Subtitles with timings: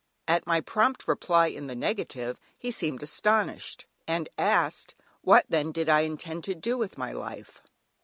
[0.27, 5.89] At my prompt reply in the negative he seemed astonished, and asked, what then did
[5.89, 7.61] I intend to do with my life?